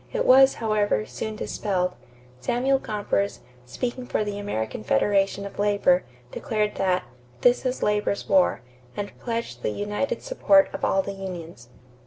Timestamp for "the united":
9.61-10.23